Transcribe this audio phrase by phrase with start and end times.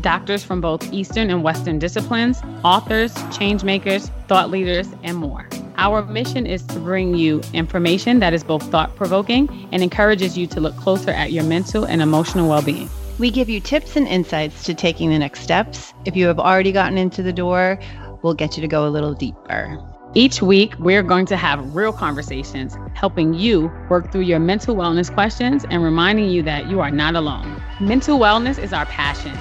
[0.00, 5.48] doctors from both Eastern and Western disciplines, authors, change makers, thought leaders, and more.
[5.76, 10.46] Our mission is to bring you information that is both thought provoking and encourages you
[10.48, 12.88] to look closer at your mental and emotional well being.
[13.18, 15.92] We give you tips and insights to taking the next steps.
[16.04, 17.78] If you have already gotten into the door,
[18.22, 19.78] we'll get you to go a little deeper.
[20.14, 25.12] Each week, we're going to have real conversations, helping you work through your mental wellness
[25.12, 27.62] questions and reminding you that you are not alone.
[27.80, 29.32] Mental wellness is our passion.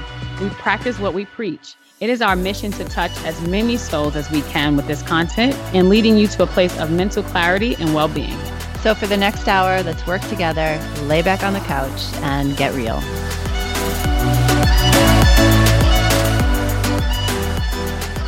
[0.42, 1.76] We practice what we preach.
[2.00, 5.54] It is our mission to touch as many souls as we can with this content
[5.76, 8.36] and leading you to a place of mental clarity and well being.
[8.82, 12.74] So, for the next hour, let's work together, lay back on the couch, and get
[12.74, 12.96] real.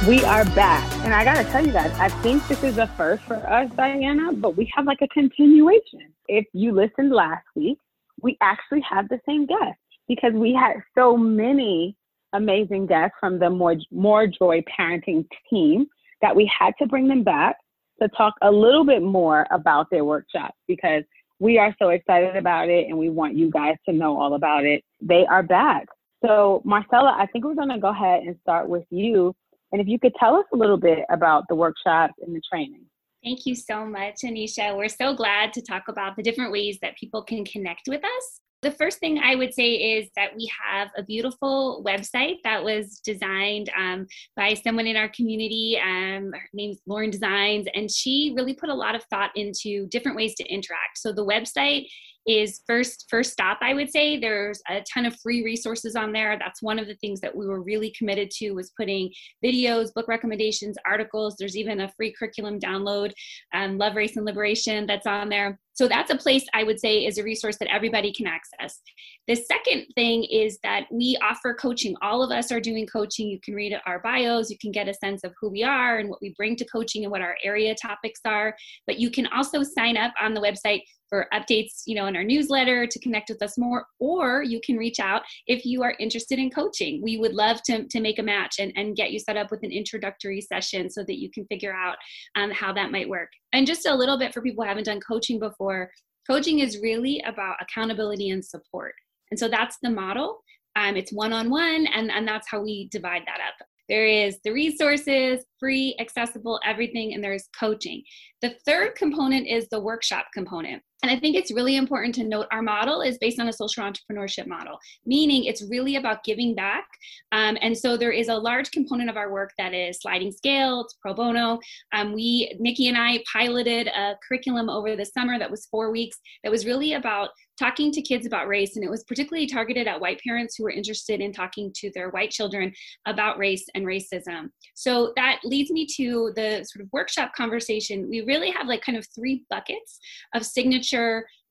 [0.08, 0.88] We are back.
[1.03, 3.72] And I got to tell you guys, I think this is a first for us,
[3.72, 6.14] Diana, but we have like a continuation.
[6.28, 7.80] If you listened last week,
[8.22, 11.97] we actually have the same guest because we had so many
[12.34, 15.88] amazing guests from the More, More Joy parenting team
[16.22, 17.58] that we had to bring them back
[18.02, 21.03] to talk a little bit more about their workshops because
[21.40, 24.66] we are so excited about it and we want you guys to know all about
[24.66, 24.84] it.
[25.02, 25.88] They are back.
[26.25, 29.36] So, Marcella, I think we're going to go ahead and start with you.
[29.72, 32.86] And if you could tell us a little bit about the workshops and the training.
[33.23, 34.78] Thank you so much, Anisha.
[34.78, 38.42] We're so glad to talk about the different ways that people can connect with us.
[38.64, 43.02] The first thing I would say is that we have a beautiful website that was
[43.03, 45.78] designed um, by someone in our community.
[45.83, 50.16] Um, her name's Lauren Designs, and she really put a lot of thought into different
[50.16, 50.97] ways to interact.
[50.97, 51.88] So the website
[52.28, 56.38] is first first stop i would say there's a ton of free resources on there
[56.39, 59.11] that's one of the things that we were really committed to was putting
[59.44, 63.11] videos book recommendations articles there's even a free curriculum download
[63.53, 67.06] um, love race and liberation that's on there so that's a place I would say
[67.06, 68.79] is a resource that everybody can access.
[69.28, 71.95] The second thing is that we offer coaching.
[72.01, 73.28] All of us are doing coaching.
[73.28, 76.09] You can read our bios, you can get a sense of who we are and
[76.09, 78.55] what we bring to coaching and what our area topics are.
[78.85, 80.81] But you can also sign up on the website
[81.13, 84.78] for updates, you know, in our newsletter to connect with us more, or you can
[84.78, 87.03] reach out if you are interested in coaching.
[87.03, 89.62] We would love to, to make a match and, and get you set up with
[89.62, 91.97] an introductory session so that you can figure out
[92.35, 93.29] um, how that might work.
[93.53, 95.91] And just a little bit for people who haven't done coaching before,
[96.25, 98.96] coaching is really about accountability and support.
[99.29, 100.40] And so that's the model.
[100.75, 103.68] Um, it's one on one, and and that's how we divide that up.
[103.90, 108.02] There is the resources, free, accessible, everything, and there's coaching.
[108.41, 110.81] The third component is the workshop component.
[111.03, 113.84] And I think it's really important to note our model is based on a social
[113.84, 116.86] entrepreneurship model, meaning it's really about giving back.
[117.34, 120.81] Um, and so there is a large component of our work that is sliding scale,
[120.81, 121.59] it's pro bono.
[121.94, 126.18] Um, we, Nikki and I, piloted a curriculum over the summer that was four weeks
[126.44, 128.75] that was really about talking to kids about race.
[128.75, 132.09] And it was particularly targeted at white parents who were interested in talking to their
[132.09, 132.74] white children
[133.06, 134.50] about race and racism.
[134.74, 138.09] So that leads me to the sort of workshop conversation.
[138.09, 140.00] We really have like kind of three buckets
[140.34, 140.93] of signature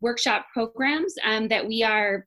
[0.00, 2.26] workshop programs um, that we are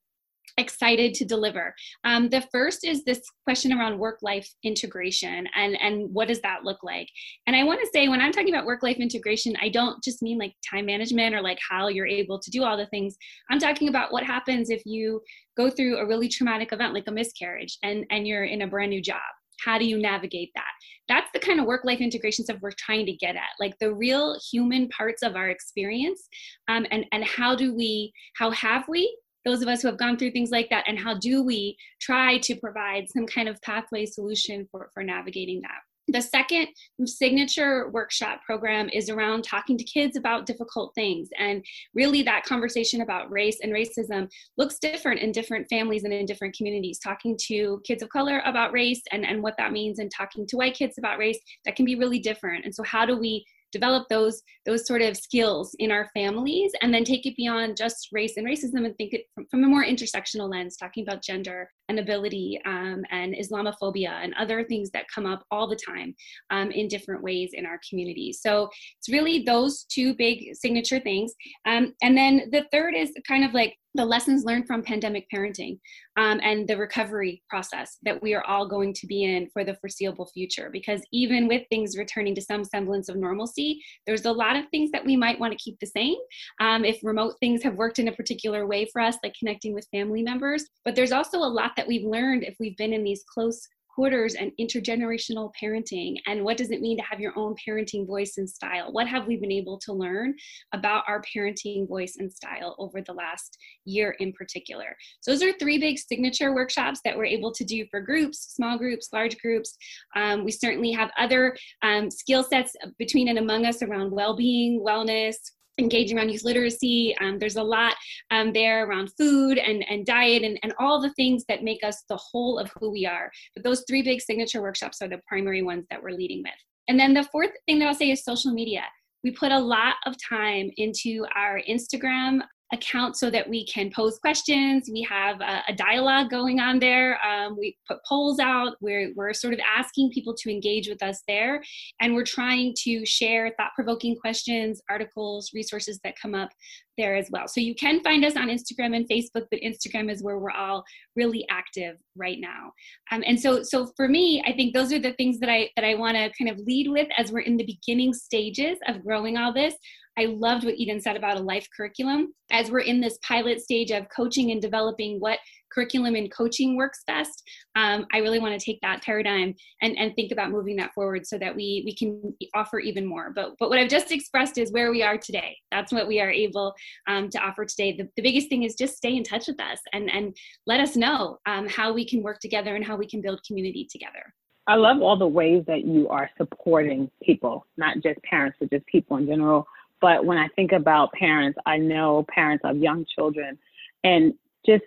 [0.58, 1.76] excited to deliver.
[2.06, 6.64] Um, the first is this question around work life integration and, and what does that
[6.64, 7.10] look like?
[7.46, 10.22] And I want to say, when I'm talking about work life integration, I don't just
[10.22, 13.18] mean like time management or like how you're able to do all the things.
[13.50, 15.22] I'm talking about what happens if you
[15.58, 18.92] go through a really traumatic event like a miscarriage and, and you're in a brand
[18.92, 19.22] new job
[19.64, 20.72] how do you navigate that?
[21.08, 23.94] That's the kind of work life integration stuff we're trying to get at like the
[23.94, 26.28] real human parts of our experience
[26.68, 30.18] um, and and how do we how have we those of us who have gone
[30.18, 34.06] through things like that and how do we try to provide some kind of pathway
[34.06, 35.82] solution for for navigating that
[36.16, 36.68] the second
[37.06, 41.28] signature workshop program is around talking to kids about difficult things.
[41.38, 41.64] And
[41.94, 46.56] really, that conversation about race and racism looks different in different families and in different
[46.56, 47.00] communities.
[47.00, 50.56] Talking to kids of color about race and, and what that means, and talking to
[50.56, 52.64] white kids about race, that can be really different.
[52.64, 56.94] And so, how do we develop those those sort of skills in our families and
[56.94, 59.84] then take it beyond just race and racism and think it from, from a more
[59.84, 65.44] intersectional lens talking about gender inability um, and Islamophobia and other things that come up
[65.52, 66.16] all the time
[66.50, 68.34] um, in different ways in our community.
[68.34, 71.34] So it's really those two big signature things.
[71.66, 75.80] Um, and then the third is kind of like the lessons learned from pandemic parenting
[76.18, 79.76] um, and the recovery process that we are all going to be in for the
[79.76, 80.70] foreseeable future.
[80.72, 84.92] Because even with things returning to some semblance of normalcy, there's a lot of things
[84.92, 86.16] that we might want to keep the same
[86.60, 89.88] um, if remote things have worked in a particular way for us, like connecting with
[89.92, 90.66] family members.
[90.84, 94.36] But there's also a lot that we've learned if we've been in these close quarters
[94.36, 98.50] and intergenerational parenting and what does it mean to have your own parenting voice and
[98.50, 98.92] style?
[98.92, 100.36] What have we been able to learn
[100.74, 104.98] about our parenting voice and style over the last year in particular?
[105.22, 108.78] So those are three big signature workshops that we're able to do for groups small
[108.78, 109.78] groups large groups.
[110.16, 115.36] Um, we certainly have other um, skill sets between and among us around well-being wellness
[115.78, 117.16] engaging around youth literacy.
[117.22, 117.96] Um, there's a lot
[118.32, 122.04] um, there around food and, and diet and, and all the things that make us
[122.10, 123.32] the whole of who we are.
[123.56, 126.54] But those three big signature workshops are the primary ones that we're leading with.
[126.88, 128.84] And then the fourth thing that I'll say is social media.
[129.24, 132.42] We put a lot of time into our Instagram
[132.74, 134.90] account so that we can pose questions.
[134.92, 137.20] We have a, a dialogue going on there.
[137.26, 138.76] Um, we put polls out.
[138.82, 141.64] We're, we're sort of asking people to engage with us there.
[142.02, 146.50] And we're trying to share thought provoking questions, articles, resources that come up
[146.98, 147.48] there as well.
[147.48, 150.84] So you can find us on Instagram and Facebook, but Instagram is where we're all
[151.16, 152.72] really active right now.
[153.12, 155.86] Um, and so, so for me, I think those are the things that I that
[155.86, 159.38] I want to kind of lead with as we're in the beginning stages of growing
[159.38, 159.76] all this.
[160.18, 162.34] I loved what Eden said about a life curriculum.
[162.52, 165.40] As we're in this pilot stage of coaching and developing what
[165.76, 167.44] curriculum and coaching works best,
[167.76, 171.28] um, I really want to take that paradigm and, and think about moving that forward
[171.28, 173.34] so that we, we can offer even more.
[173.36, 175.58] But, but what I've just expressed is where we are today.
[175.72, 176.74] That's what we are able
[177.08, 177.98] um, to offer today.
[177.98, 180.36] The, the biggest thing is just stay in touch with us and, and
[180.66, 183.88] let us know um, how we can work together and how we can build community
[183.92, 184.34] together.
[184.68, 188.86] I love all the ways that you are supporting people, not just parents, but just
[188.88, 189.68] people in general
[190.02, 193.58] but when I think about parents, I know parents of young children
[194.04, 194.34] and
[194.66, 194.84] just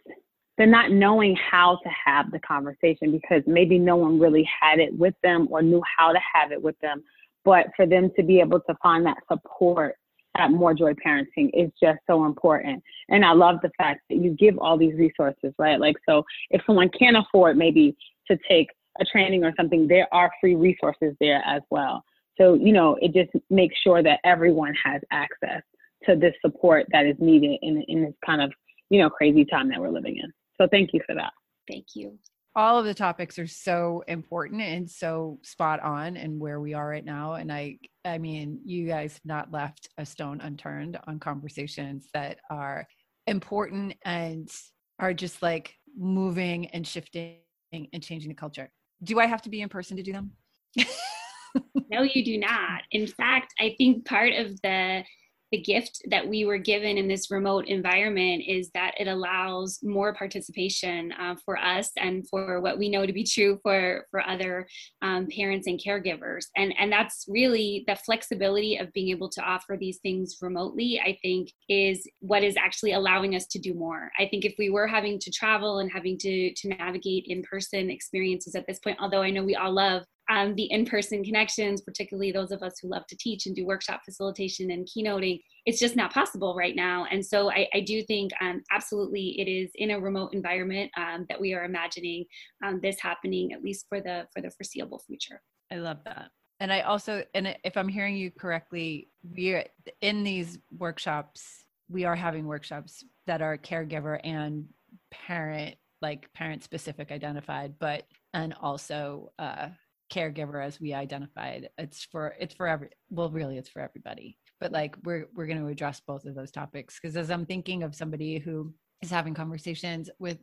[0.59, 4.93] they're not knowing how to have the conversation because maybe no one really had it
[4.99, 7.03] with them or knew how to have it with them.
[7.45, 9.95] But for them to be able to find that support
[10.37, 12.83] at More Joy Parenting is just so important.
[13.09, 15.81] And I love the fact that you give all these resources, right?
[15.81, 17.97] Like, so if someone can't afford maybe
[18.29, 18.69] to take
[19.01, 22.05] a training or something, there are free resources there as well.
[22.37, 25.63] So, you know, it just makes sure that everyone has access
[26.05, 28.53] to this support that is needed in, in this kind of,
[28.91, 30.33] you know, crazy time that we're living in.
[30.61, 31.33] So thank you for that.
[31.69, 32.19] Thank you.
[32.57, 36.89] All of the topics are so important and so spot on and where we are
[36.89, 37.35] right now.
[37.35, 42.39] And I I mean, you guys have not left a stone unturned on conversations that
[42.51, 42.87] are
[43.27, 44.51] important and
[44.99, 47.37] are just like moving and shifting
[47.73, 48.71] and changing the culture.
[49.05, 50.33] Do I have to be in person to do them?
[51.91, 52.83] no, you do not.
[52.91, 55.05] In fact, I think part of the
[55.51, 60.15] the gift that we were given in this remote environment is that it allows more
[60.15, 64.67] participation uh, for us and for what we know to be true for for other
[65.03, 66.47] um, parents and caregivers.
[66.57, 71.17] And and that's really the flexibility of being able to offer these things remotely i
[71.23, 74.11] think is what is actually allowing us to do more.
[74.19, 78.55] I think if we were having to travel and having to to navigate in-person experiences
[78.55, 82.51] at this point although i know we all love um, the in-person connections, particularly those
[82.51, 86.13] of us who love to teach and do workshop facilitation and keynoting, it's just not
[86.13, 87.07] possible right now.
[87.11, 91.27] And so I, I do think um, absolutely it is in a remote environment um,
[91.29, 92.25] that we are imagining
[92.65, 95.41] um, this happening at least for the for the foreseeable future.
[95.73, 96.31] I love that.
[96.61, 99.65] And I also, and if I'm hearing you correctly, we're
[100.01, 101.65] in these workshops.
[101.89, 104.67] We are having workshops that are caregiver and
[105.11, 109.69] parent, like parent specific identified, but and also uh,
[110.11, 114.39] caregiver as we identified it's for it's for every well really it's for everybody.
[114.61, 117.83] But like we're we're going to address both of those topics because as i'm thinking
[117.83, 118.73] of somebody who
[119.03, 120.39] is having conversations with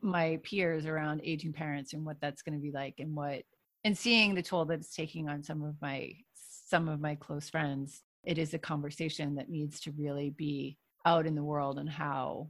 [0.00, 3.42] my peers around aging parents and what that's going to be like and what
[3.84, 7.48] and seeing the toll that it's taking on some of my some of my close
[7.48, 10.76] friends it is a conversation that needs to really be
[11.06, 12.48] out in the world and how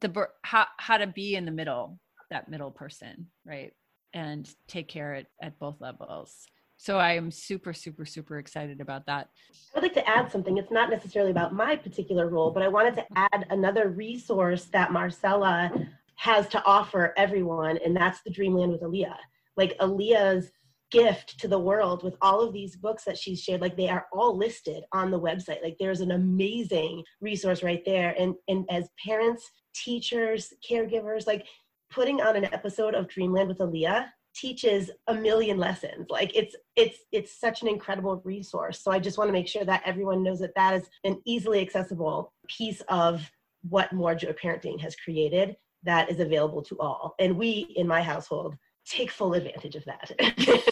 [0.00, 1.98] the how how to be in the middle
[2.30, 3.72] that middle person right
[4.12, 6.46] and take care at, at both levels.
[6.76, 9.28] So I am super, super, super excited about that.
[9.76, 10.56] I'd like to add something.
[10.56, 14.90] It's not necessarily about my particular role, but I wanted to add another resource that
[14.90, 15.70] Marcella
[16.16, 19.16] has to offer everyone, and that's the Dreamland with Aaliyah.
[19.56, 20.50] Like Aaliyah's
[20.90, 24.06] gift to the world with all of these books that she's shared like they are
[24.12, 28.88] all listed on the website like there's an amazing resource right there and and as
[29.04, 31.46] parents teachers caregivers like
[31.90, 36.06] putting on an episode of Dreamland with Aaliyah teaches a million lessons.
[36.08, 38.80] Like it's it's it's such an incredible resource.
[38.80, 41.60] So i just want to make sure that everyone knows that that is an easily
[41.60, 43.28] accessible piece of
[43.68, 47.14] what more joy parenting has created that is available to all.
[47.18, 48.56] And we in my household
[48.86, 50.10] take full advantage of that.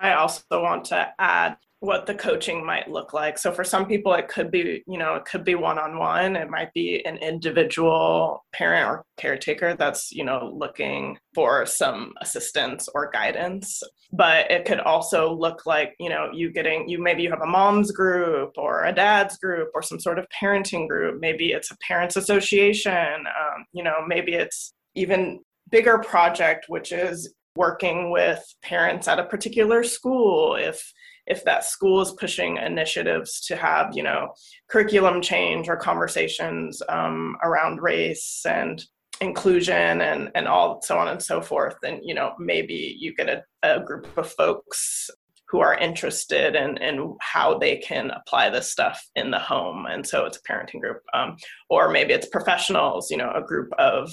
[0.00, 3.38] I also want to add what the coaching might look like.
[3.38, 6.34] So for some people it could be, you know, it could be one-on-one.
[6.34, 12.88] It might be an individual parent or caretaker that's, you know, looking for some assistance
[12.94, 13.82] or guidance.
[14.12, 17.46] But it could also look like, you know, you getting you maybe you have a
[17.46, 21.20] mom's group or a dad's group or some sort of parenting group.
[21.20, 22.94] Maybe it's a parents association.
[22.94, 25.40] Um, you know, maybe it's even
[25.70, 30.92] bigger project which is working with parents at a particular school if
[31.26, 34.32] if that school is pushing initiatives to have you know
[34.68, 38.84] curriculum change or conversations um, around race and
[39.20, 43.28] inclusion and and all so on and so forth then you know maybe you get
[43.28, 45.10] a, a group of folks
[45.48, 49.86] who are interested in, in how they can apply this stuff in the home.
[49.86, 51.36] And so it's a parenting group um,
[51.70, 54.12] or maybe it's professionals you know a group of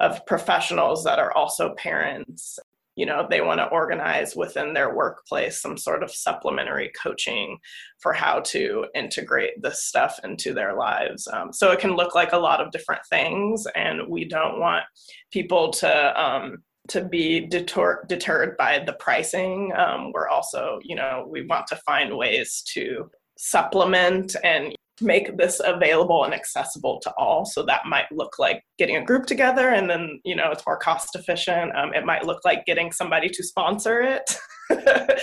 [0.00, 2.58] of professionals that are also parents
[2.96, 7.58] you know they want to organize within their workplace some sort of supplementary coaching
[8.00, 11.26] for how to integrate this stuff into their lives.
[11.28, 14.84] Um, so it can look like a lot of different things and we don't want
[15.30, 16.58] people to um,
[16.88, 19.72] to be deter- deterred by the pricing.
[19.76, 25.60] Um, we're also you know we want to find ways to supplement and make this
[25.64, 27.44] available and accessible to all.
[27.44, 30.76] So that might look like getting a group together and then, you know, it's more
[30.76, 31.74] cost efficient.
[31.76, 34.38] Um, it might look like getting somebody to sponsor it.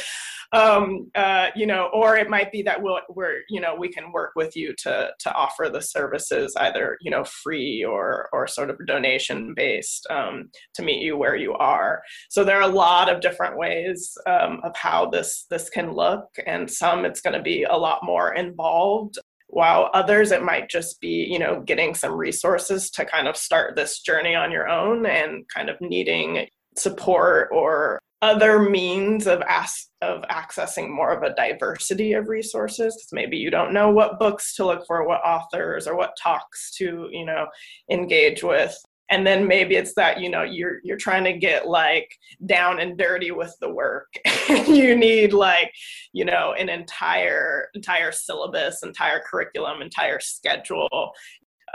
[0.52, 4.12] um, uh, you know, or it might be that we'll, we're, you know, we can
[4.12, 8.70] work with you to to offer the services either, you know, free or or sort
[8.70, 12.02] of donation based um, to meet you where you are.
[12.30, 16.28] So there are a lot of different ways um, of how this this can look,
[16.48, 21.02] and some it's going to be a lot more involved while others it might just
[21.02, 25.06] be you know getting some resources to kind of start this journey on your own
[25.06, 31.34] and kind of needing support or other means of as- of accessing more of a
[31.36, 32.96] diversity of resources.
[32.96, 36.72] Because maybe you don't know what books to look for what authors or what talks
[36.78, 37.48] to you know
[37.90, 38.78] engage with
[39.10, 42.10] and then maybe it's that you know you're you're trying to get like
[42.46, 44.14] down and dirty with the work
[44.68, 45.72] you need like
[46.14, 51.12] you know an entire entire syllabus entire curriculum entire schedule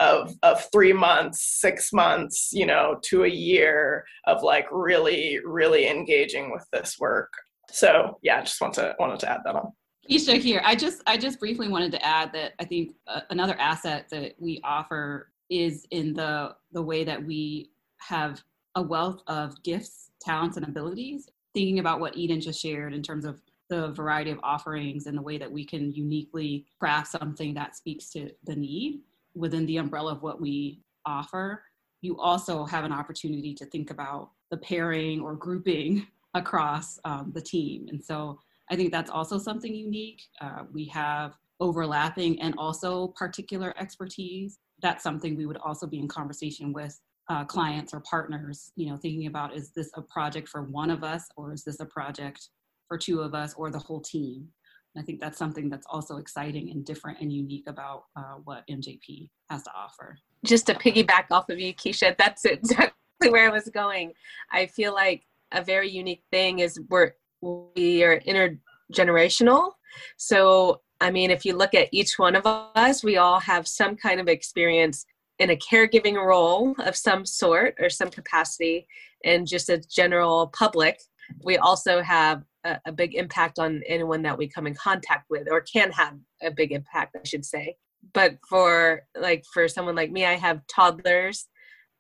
[0.01, 5.89] of of three months six months you know to a year of like really really
[5.89, 7.33] engaging with this work
[7.71, 9.73] so yeah i just want to wanted to add that on
[10.11, 10.61] Keisha here.
[10.65, 14.35] I just I just briefly wanted to add that I think uh, another asset that
[14.39, 18.43] we offer is in the the way that we have
[18.75, 21.29] a wealth of gifts, talents, and abilities.
[21.55, 25.23] Thinking about what Eden just shared in terms of the variety of offerings and the
[25.23, 29.01] way that we can uniquely craft something that speaks to the need
[29.35, 31.63] within the umbrella of what we offer.
[32.01, 37.41] You also have an opportunity to think about the pairing or grouping across um, the
[37.41, 37.87] team.
[37.89, 38.39] And so
[38.71, 40.23] I think that's also something unique.
[40.41, 46.07] Uh, we have overlapping and also particular expertise that's something we would also be in
[46.07, 47.01] conversation with
[47.31, 51.03] uh, clients or partners, you know, thinking about is this a project for one of
[51.03, 52.51] us or is this a project
[52.87, 54.47] for two of us or the whole team?
[54.95, 58.63] And I think that's something that's also exciting and different and unique about uh, what
[58.71, 60.19] MJP has to offer.
[60.45, 62.93] Just to piggyback off of you, Keisha, that's exactly
[63.31, 64.13] where I was going.
[64.53, 65.23] I feel like
[65.53, 69.73] a very unique thing is we're we are intergenerational.
[70.19, 73.95] So I mean, if you look at each one of us, we all have some
[73.95, 75.05] kind of experience
[75.39, 78.87] in a caregiving role of some sort or some capacity,
[79.23, 80.99] and just a general public.
[81.43, 85.47] We also have a, a, big impact on anyone that we come in contact with,
[85.51, 87.77] or can have a big impact, I should say.
[88.15, 91.49] But for like for someone like me, I have toddlers,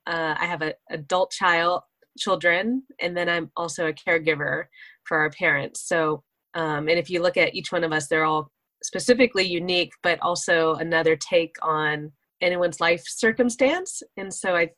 [0.06, 1.82] uh, I have an adult child,
[2.18, 4.64] children, and then I'm also a caregiver
[5.04, 5.86] for our parents.
[5.86, 6.22] So,
[6.54, 8.50] um, and if you look at each one of us, they're all
[8.84, 14.02] specifically unique, but also another take on anyone's life circumstance.
[14.16, 14.70] And so I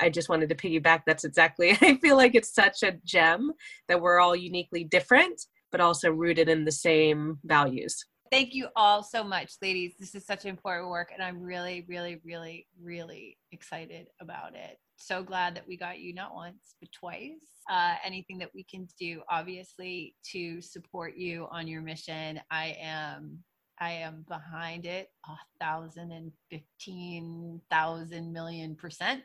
[0.00, 1.02] I just wanted to piggyback.
[1.06, 3.52] That's exactly, I feel like it's such a gem
[3.88, 8.04] that we're all uniquely different, but also rooted in the same values.
[8.34, 9.92] Thank you all so much, ladies.
[9.96, 14.80] This is such important work, and I'm really, really, really, really excited about it.
[14.96, 17.38] So glad that we got you not once, but twice.
[17.70, 23.38] Uh, anything that we can do, obviously, to support you on your mission, I am
[23.78, 29.22] I am behind it a thousand and fifteen thousand million percent.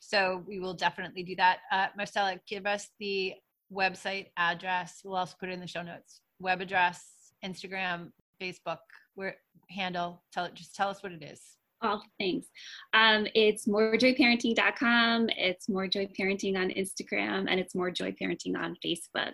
[0.00, 1.58] So we will definitely do that.
[1.70, 3.34] Uh, Marcella, give us the
[3.70, 5.02] website address.
[5.04, 6.22] We'll also put it in the show notes.
[6.40, 7.04] Web address,
[7.44, 8.78] Instagram, Facebook,
[9.14, 9.36] where
[9.70, 10.22] handle.
[10.32, 10.54] Tell it.
[10.54, 11.40] Just tell us what it is
[11.82, 12.46] all things.
[12.94, 19.32] Um, it's morejoyparenting.com, it's morejoyparenting on Instagram, and it's morejoyparenting on Facebook.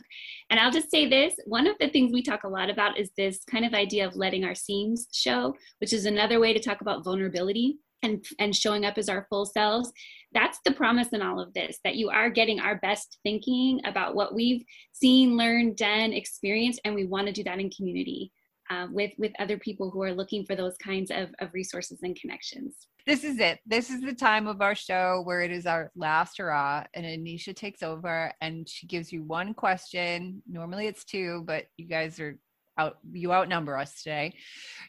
[0.50, 3.10] And I'll just say this one of the things we talk a lot about is
[3.16, 6.80] this kind of idea of letting our seams show, which is another way to talk
[6.80, 7.78] about vulnerability.
[8.02, 9.90] And, and showing up as our full selves
[10.34, 14.14] that's the promise in all of this that you are getting our best thinking about
[14.14, 18.30] what we've seen learned done experienced and we want to do that in community
[18.74, 22.16] uh, with with other people who are looking for those kinds of, of resources and
[22.16, 22.88] connections.
[23.06, 23.60] This is it.
[23.66, 27.54] This is the time of our show where it is our last hurrah and anisha
[27.54, 30.42] takes over and she gives you one question.
[30.48, 32.38] Normally it's two but you guys are
[32.78, 34.34] out you outnumber us today.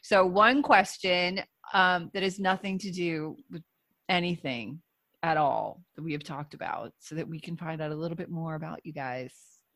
[0.02, 3.62] So one question um, that has nothing to do with
[4.08, 4.80] anything
[5.22, 8.16] at all that we have talked about so that we can find out a little
[8.16, 9.32] bit more about you guys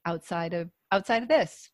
[0.06, 1.70] outside of outside of this.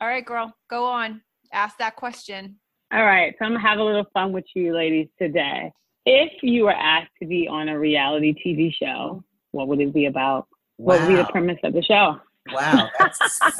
[0.00, 2.56] All right girl go on ask that question.
[2.92, 3.34] All right.
[3.38, 5.72] So I'm going to have a little fun with you ladies today.
[6.06, 10.06] If you were asked to be on a reality TV show, what would it be
[10.06, 10.48] about?
[10.78, 10.96] Wow.
[10.96, 12.18] What would be the premise of the show?
[12.52, 12.88] Wow.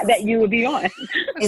[0.06, 0.86] that you would be on.
[0.86, 0.92] is,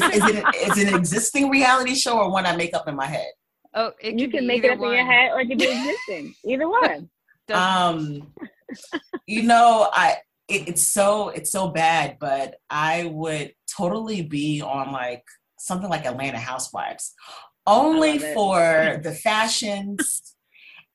[0.02, 3.06] is, it, is it an existing reality show or one I make up in my
[3.06, 3.32] head?
[3.74, 4.90] Oh, you can make it up one.
[4.90, 6.34] in your head or it can be existing.
[6.44, 7.08] Either one.
[7.52, 8.32] um,
[9.26, 10.18] you know, I
[10.48, 15.24] it, it's so it's so bad, but I would totally be on like
[15.62, 17.14] something like Atlanta Housewives,
[17.66, 20.34] only for the fashions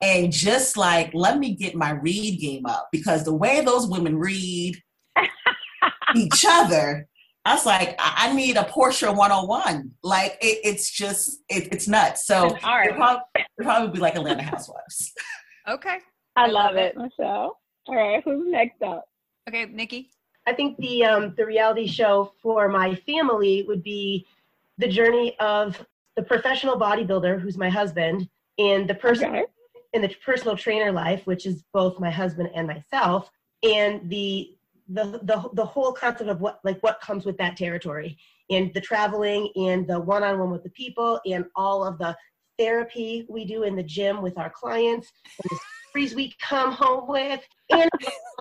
[0.02, 4.18] and just like let me get my read game up because the way those women
[4.18, 4.76] read
[6.16, 7.08] each other,
[7.46, 9.92] I was like, I need a Porsha 101.
[10.04, 12.28] Like it, it's just it, it's nuts.
[12.28, 15.14] So it'll probably, it'll probably be like Atlanta Housewives.
[15.70, 15.98] okay.
[16.36, 17.58] I, I love, love it, Michelle.
[17.88, 19.06] All right, who's next up?
[19.48, 20.12] Okay, Nikki.
[20.46, 24.28] I think the um, the reality show for my family would be
[24.77, 29.46] the journey of the professional bodybuilder, who's my husband, and the person okay.
[29.93, 33.29] in the personal trainer life, which is both my husband and myself,
[33.63, 34.53] and the
[34.89, 38.18] the the the whole concept of what like what comes with that territory
[38.50, 42.16] and the traveling and the one-on-one with the people and all of the
[42.57, 45.11] therapy we do in the gym with our clients
[45.44, 45.59] and the
[45.90, 47.90] stories we come home with and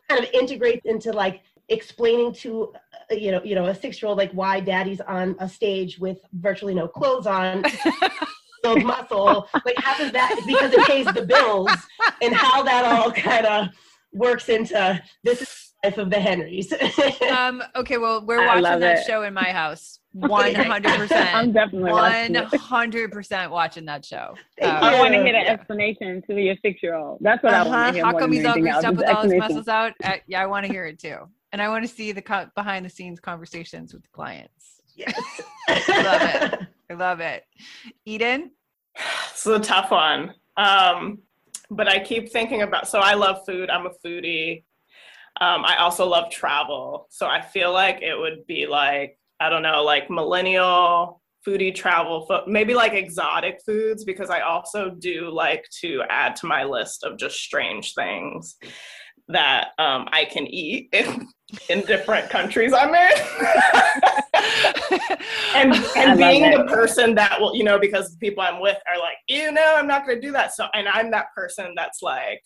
[0.09, 2.72] kind of integrates into like explaining to
[3.11, 5.98] uh, you know you know a six year old like why daddy's on a stage
[5.98, 7.64] with virtually no clothes on
[8.62, 9.48] build muscle.
[9.64, 11.70] Like how does that because it pays the bills
[12.22, 13.68] and how that all kind of
[14.12, 16.72] works into this is life of the henrys.
[17.31, 19.07] Um okay well we're watching that it.
[19.07, 20.00] show in my house.
[20.16, 24.35] 100% i'm definitely 100% watching that show.
[24.62, 27.64] Um, i want to hear the explanation to your six year old that's what uh-huh.
[27.64, 29.92] i want to hear how come he's all greased up with all his muscles out?
[30.02, 31.18] Uh, yeah i want to hear it too
[31.53, 34.81] and I want to see the co- behind the scenes conversations with the clients.
[34.95, 35.15] Yes.
[35.69, 36.69] I love it.
[36.91, 37.45] I love it.
[38.05, 38.51] Eden?
[39.31, 40.35] It's a tough one.
[40.57, 41.19] Um,
[41.71, 43.71] but I keep thinking about, so I love food.
[43.71, 44.65] I'm a foodie.
[45.41, 47.09] Um, I also love travel.
[47.11, 52.27] So I feel like it would be like, I don't know, like millennial foodie travel,
[52.47, 57.19] maybe like exotic foods, because I also do like to add to my list of
[57.19, 58.57] just strange things
[59.29, 61.29] that um, I can eat in,
[61.69, 63.12] in different countries I'm in.
[65.55, 68.99] and and being the person that will, you know, because the people I'm with are
[68.99, 70.55] like, you know, I'm not going to do that.
[70.55, 72.43] So, and I'm that person that's like,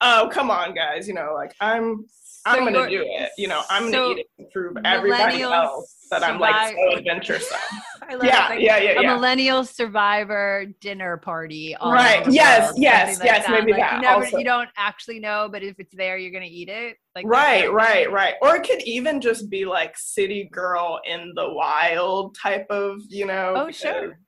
[0.00, 2.06] oh, come on, guys, you know, like I'm
[2.46, 3.30] I'm so gonna do it.
[3.38, 6.96] You know, I'm so gonna eat it and prove everybody else that I'm like so
[6.96, 7.58] adventuresome.
[8.10, 9.00] yeah, like yeah, yeah, yeah.
[9.00, 11.76] A millennial survivor dinner party.
[11.82, 12.30] right.
[12.30, 13.46] Yes, world, yes, like yes.
[13.46, 13.50] That.
[13.50, 13.94] Maybe like that.
[13.96, 16.96] You, never, you don't actually know, but if it's there, you're gonna eat it.
[17.14, 18.34] Like right, right, right.
[18.42, 23.26] Or it could even just be like city girl in the wild type of, you
[23.26, 23.54] know.
[23.56, 24.18] Oh, sure.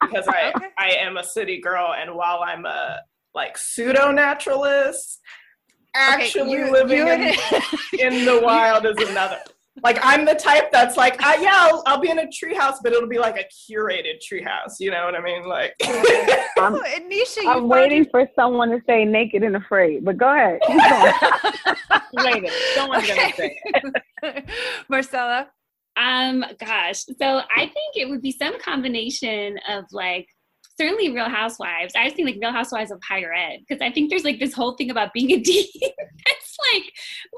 [0.00, 0.66] Because I okay.
[0.78, 3.00] I am a city girl, and while I'm a
[3.34, 5.20] like pseudo naturalist
[5.94, 7.22] actually okay, you, living you in,
[7.98, 9.38] in the wild is another.
[9.82, 12.92] Like I'm the type that's like, uh, yeah, I'll, I'll, be in a treehouse, but
[12.92, 14.74] it'll be like a curated treehouse.
[14.80, 15.46] You know what I mean?
[15.46, 15.94] Like, I'm,
[16.58, 20.60] oh, Anisha, I'm waiting for someone to say naked and afraid, but go ahead.
[22.12, 22.50] Waiting.
[22.74, 23.16] Someone's okay.
[23.16, 24.50] gonna say it.
[24.88, 25.48] Marcella.
[25.96, 27.04] Um, gosh.
[27.04, 30.28] So I think it would be some combination of like
[30.80, 31.94] certainly Real Housewives.
[31.96, 34.52] I was thinking like Real Housewives of higher ed because I think there's like this
[34.54, 35.66] whole thing about being a dean.
[35.80, 36.84] it's like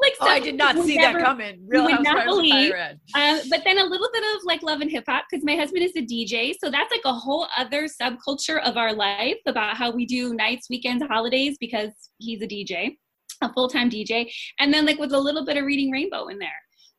[0.03, 1.63] like Oh, I did not see never- that coming.
[1.67, 2.73] Real Housewives of believe.
[2.73, 3.01] Higher Ed.
[3.15, 5.83] Um, but then a little bit of like love and hip hop because my husband
[5.85, 6.55] is a DJ.
[6.63, 10.69] So that's like a whole other subculture of our life about how we do nights,
[10.71, 12.97] weekends, holidays because he's a DJ,
[13.43, 14.31] a full time DJ.
[14.59, 16.51] And then like with a little bit of Reading Rainbow in there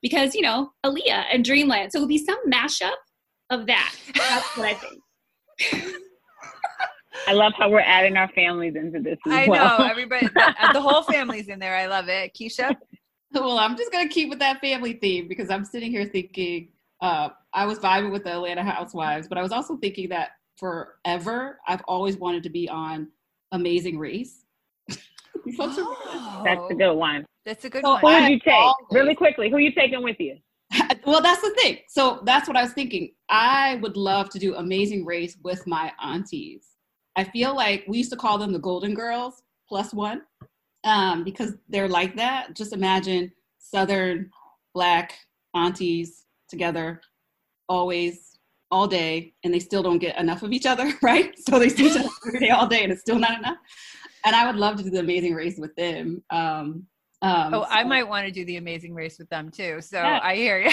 [0.01, 1.91] because, you know, Aaliyah and Dreamland.
[1.91, 2.91] So it would be some mashup
[3.51, 3.95] of that.
[4.15, 5.95] That's what I think.
[7.28, 9.80] I love how we're adding our families into this as I well.
[9.80, 10.28] know everybody.
[10.28, 11.76] The, uh, the whole family's in there.
[11.76, 12.34] I love it.
[12.36, 12.76] Keisha.
[13.34, 16.67] Well, I'm just gonna keep with that family theme because I'm sitting here thinking
[17.00, 21.58] uh, I was vibing with the Atlanta Housewives, but I was also thinking that forever
[21.65, 23.08] I've always wanted to be on
[23.54, 24.43] Amazing Race.
[25.45, 27.26] You folks are- That's a good one.
[27.45, 28.54] That's a good So Who would you take?
[28.54, 30.38] always- Really quickly, who you taking with you?
[31.06, 31.78] well, that's the thing.
[31.88, 33.13] So that's what I was thinking.
[33.30, 36.71] I would love to do Amazing Race with my aunties.
[37.15, 40.21] I feel like we used to call them the Golden Girls plus one
[40.84, 42.56] um, because they're like that.
[42.56, 44.30] Just imagine Southern
[44.74, 45.13] black
[45.54, 47.02] aunties together
[47.67, 48.38] always
[48.69, 51.38] all day and they still don't get enough of each other, right?
[51.39, 53.58] So they see each other every day all day and it's still not enough.
[54.26, 56.24] And I would love to do the Amazing Race with them.
[56.30, 56.86] Um,
[57.21, 59.82] um, Oh, I might want to do the Amazing Race with them too.
[59.82, 60.19] So Yeah.
[60.24, 60.71] I hear you.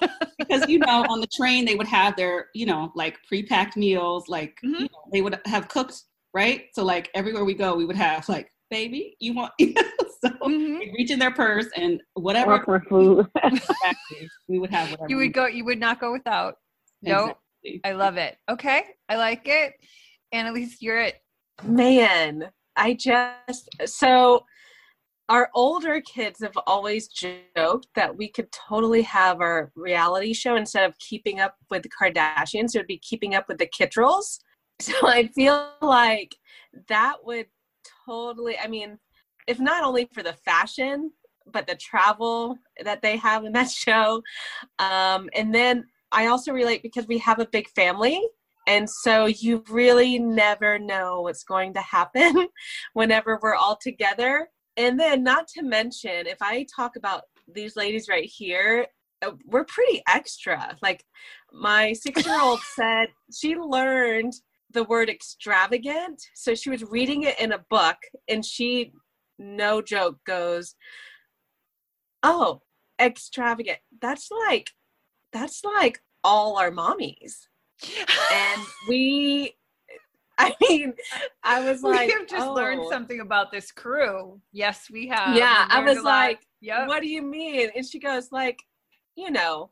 [0.46, 4.28] because you know on the train they would have their you know like pre-packed meals
[4.28, 4.80] like Mhm.
[4.80, 6.02] you know, they would have cooked
[6.34, 10.78] right so like everywhere we go we would have like baby you want so Mhm.
[10.94, 13.26] reach in their purse and whatever Or for food.
[14.48, 15.46] we would have whatever You would go.
[15.46, 16.56] You would not go without.
[17.02, 17.80] No, Exactly.
[17.84, 18.38] I love it.
[18.48, 19.74] Okay, I like it.
[20.32, 21.22] And at least you're it.
[21.64, 24.44] Man, I just so
[25.28, 30.88] our older kids have always joked that we could totally have our reality show instead
[30.88, 34.38] of keeping up with the Kardashians, it would be keeping up with the Kittrells.
[34.78, 36.36] So I feel like
[36.88, 37.46] that would
[38.06, 38.98] totally, I mean,
[39.46, 41.12] if not only for the fashion,
[41.50, 44.22] but the travel that they have in that show.
[44.78, 48.20] Um, and then I also relate because we have a big family.
[48.66, 52.48] And so you really never know what's going to happen
[52.92, 54.48] whenever we're all together.
[54.76, 58.86] And then, not to mention, if I talk about these ladies right here,
[59.22, 60.76] uh, we're pretty extra.
[60.82, 61.04] Like
[61.52, 64.34] my six year old said, she learned
[64.70, 66.22] the word extravagant.
[66.34, 67.96] So she was reading it in a book
[68.28, 68.92] and she,
[69.38, 70.74] no joke, goes,
[72.22, 72.62] Oh,
[73.00, 73.78] extravagant.
[74.00, 74.70] That's like,
[75.32, 77.46] that's like all our mommies.
[78.32, 79.54] And we,
[80.38, 80.92] I mean,
[81.42, 84.40] I was like, we have just learned "Oh." something about this crew.
[84.52, 85.34] Yes, we have.
[85.34, 86.88] Yeah, I was like, Yep.
[86.88, 87.70] what do you mean?
[87.74, 88.62] And she goes, like,
[89.16, 89.70] you know,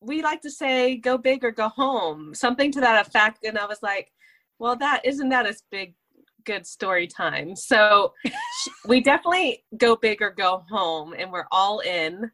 [0.00, 3.44] we like to say go big or go home, something to that effect.
[3.44, 4.12] And I was like,
[4.58, 5.94] well, that isn't that a big,
[6.44, 7.56] good story time.
[7.56, 8.12] So
[8.86, 12.30] we definitely go big or go home, and we're all in.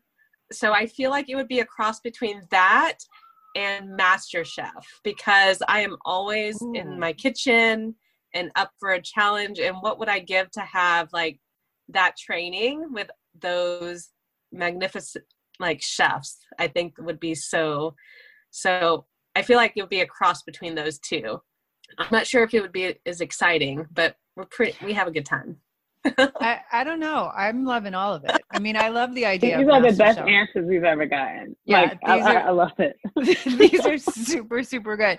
[0.52, 2.98] So I feel like it would be a cross between that
[3.56, 6.72] and Master Chef because I am always Ooh.
[6.74, 7.94] in my kitchen
[8.34, 9.58] and up for a challenge.
[9.58, 11.40] And what would I give to have like
[11.88, 13.08] that training with
[13.40, 14.10] those
[14.52, 15.24] magnificent
[15.58, 16.38] like chefs?
[16.58, 17.94] I think would be so.
[18.50, 21.40] So I feel like it would be a cross between those two.
[21.98, 24.76] I'm not sure if it would be as exciting, but we're pretty.
[24.84, 25.56] We have a good time.
[26.40, 27.30] I, I don't know.
[27.36, 28.40] I'm loving all of it.
[28.50, 29.58] I mean, I love the idea.
[29.58, 30.26] These are the best Chef.
[30.26, 31.54] answers we've ever gotten.
[31.64, 32.96] Yeah, like, I, are- I love it.
[33.58, 35.18] these are super super good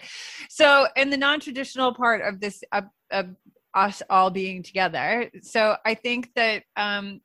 [0.50, 3.28] so in the non-traditional part of this of, of
[3.76, 7.20] us all being together so i think that um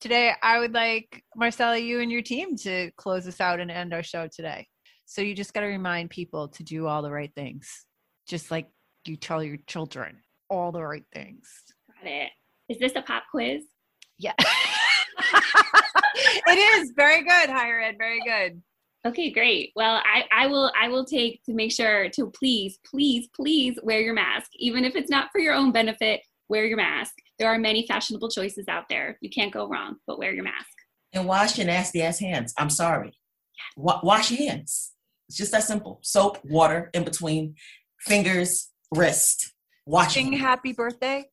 [0.00, 3.92] today i would like marcella you and your team to close us out and end
[3.92, 4.66] our show today
[5.06, 7.86] so you just got to remind people to do all the right things
[8.28, 8.68] just like
[9.06, 10.16] you tell your children
[10.48, 11.48] all the right things
[12.02, 12.30] Got it.
[12.68, 13.64] Is this a pop quiz?
[14.18, 14.34] yeah
[16.48, 18.60] it is very good higher ed very good
[19.06, 19.70] Okay, great.
[19.76, 24.00] Well, I, I will I will take to make sure to please, please, please wear
[24.00, 24.50] your mask.
[24.56, 27.12] Even if it's not for your own benefit, wear your mask.
[27.38, 29.16] There are many fashionable choices out there.
[29.20, 30.66] You can't go wrong, but wear your mask.
[31.12, 32.52] And wash your nasty ass hands.
[32.58, 33.16] I'm sorry.
[33.76, 34.92] Wa- wash your hands.
[35.28, 36.00] It's just that simple.
[36.02, 37.54] Soap, water in between,
[38.00, 39.54] fingers, wrist.
[39.86, 41.24] Wash your sing happy birthday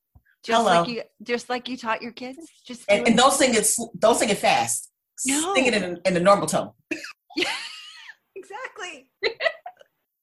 [0.46, 0.82] just Hello.
[0.82, 3.18] like you just like you taught your kids just And, and it.
[3.18, 3.68] don't sing it.
[3.98, 4.92] Don't sing it fast.
[5.26, 5.54] No.
[5.56, 6.72] Sing it in, in a normal tone.
[8.36, 9.08] exactly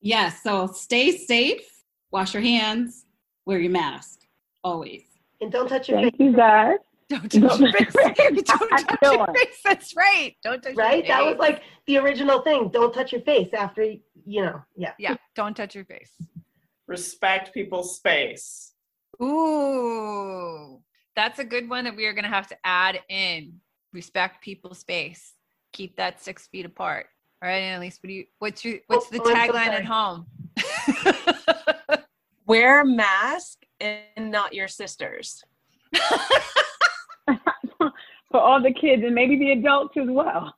[0.05, 0.43] Yes.
[0.43, 1.63] So stay safe.
[2.11, 3.07] Wash your hands.
[3.47, 4.19] Wear your mask.
[4.65, 5.03] Always.
[5.41, 6.27] And don't touch your Thank face.
[6.27, 6.79] you, guys.
[7.09, 7.93] don't touch Don't your face
[8.45, 11.07] don't touch your face that's right don't touch Right?
[11.07, 12.69] your That was like the original thing.
[12.73, 14.61] Don't touch your face after you know.
[14.77, 14.93] Yeah.
[14.99, 16.11] yeah don't touch your face
[16.89, 18.72] Respect people's space.
[19.21, 20.83] Ooh
[21.15, 23.61] that's a good one that we are going to have to add in
[23.93, 25.35] respect people's space,
[25.73, 27.07] keep that six feet apart.
[27.43, 28.25] All right, Annalise, what do you?
[28.39, 28.79] What's your?
[28.87, 30.27] What's the Oh, tagline at home?
[32.47, 35.43] Wear a mask and not your sisters.
[38.31, 40.55] For all the kids and maybe the adults as well.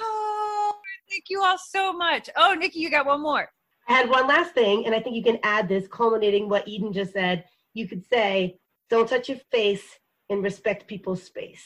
[0.00, 0.74] oh,
[1.08, 2.28] thank you all so much.
[2.36, 3.48] Oh, Nikki, you got one more.
[3.88, 6.92] I had one last thing, and I think you can add this, culminating what Eden
[6.92, 7.44] just said.
[7.74, 8.58] You could say,
[8.90, 9.98] "Don't touch your face
[10.28, 11.64] and respect people's space."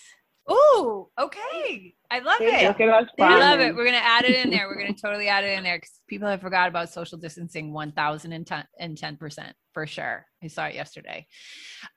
[0.50, 1.94] Ooh, okay.
[2.11, 2.66] I love There it.
[2.66, 3.08] Look at us.
[3.18, 3.74] I love it.
[3.74, 4.68] We're gonna add it in there.
[4.68, 7.92] We're gonna totally add it in there because people have forgot about social distancing one
[7.92, 10.26] thousand and ten percent for sure.
[10.42, 11.26] I saw it yesterday.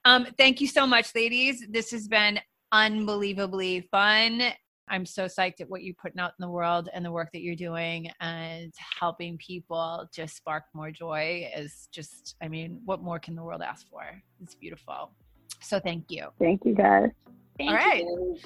[0.06, 1.66] Um, thank you so much, ladies.
[1.70, 2.40] This has been
[2.72, 4.42] unbelievably fun.
[4.88, 7.42] I'm so psyched at what you're putting out in the world and the work that
[7.42, 13.18] you're doing and helping people just spark more joy is just, I mean, what more
[13.18, 14.04] can the world ask for?
[14.44, 15.12] It's beautiful.
[15.60, 16.28] So thank you.
[16.40, 17.10] Thank you guys.
[17.58, 18.04] Thank All right.
[18.04, 18.38] you.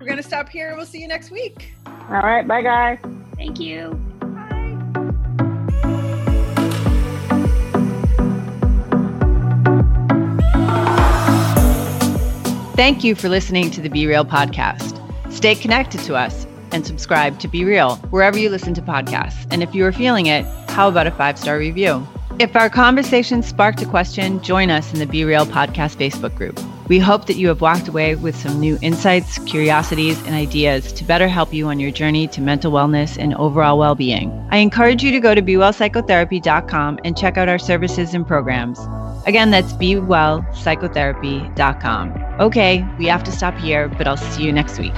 [0.00, 0.74] We're gonna stop here.
[0.76, 1.74] We'll see you next week.
[1.86, 2.46] All right.
[2.46, 2.98] Bye, guys.
[3.36, 3.90] Thank you.
[4.20, 4.78] Bye.
[12.74, 15.01] Thank you for listening to the Be Real podcast.
[15.32, 19.46] Stay connected to us and subscribe to Be Real wherever you listen to podcasts.
[19.50, 22.06] And if you are feeling it, how about a five star review?
[22.38, 26.60] If our conversation sparked a question, join us in the Be Real podcast Facebook group.
[26.88, 31.04] We hope that you have walked away with some new insights, curiosities, and ideas to
[31.04, 34.30] better help you on your journey to mental wellness and overall well being.
[34.50, 38.80] I encourage you to go to bewellpsychotherapy.com and check out our services and programs.
[39.26, 42.24] Again, that's bewellpsychotherapy.com.
[42.40, 44.94] Okay, we have to stop here, but I'll see you next week.